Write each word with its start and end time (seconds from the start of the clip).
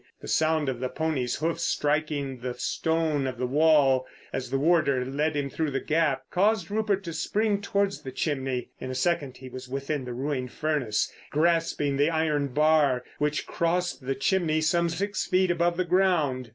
The 0.19 0.27
sound 0.27 0.67
of 0.67 0.79
the 0.79 0.89
pony's 0.89 1.35
hoofs 1.35 1.61
striking 1.61 2.39
the 2.39 2.55
stones 2.55 3.27
of 3.27 3.37
the 3.37 3.45
wall 3.45 4.07
as 4.33 4.49
the 4.49 4.57
warder 4.57 5.05
led 5.05 5.35
him 5.35 5.47
through 5.47 5.69
the 5.69 5.79
gap 5.79 6.23
caused 6.31 6.71
Rupert 6.71 7.03
to 7.03 7.13
spring 7.13 7.61
towards 7.61 8.01
the 8.01 8.11
chimney. 8.11 8.71
In 8.79 8.89
a 8.89 8.95
second 8.95 9.37
he 9.37 9.47
was 9.47 9.69
within 9.69 10.05
the 10.05 10.13
ruined 10.13 10.51
furnace, 10.51 11.13
grasping 11.29 11.97
the 11.97 12.09
iron 12.09 12.47
bar 12.47 13.03
which 13.19 13.45
crossed 13.45 14.03
the 14.03 14.15
chimney 14.15 14.59
some 14.59 14.89
six 14.89 15.27
feet 15.27 15.51
above 15.51 15.77
the 15.77 15.85
ground. 15.85 16.49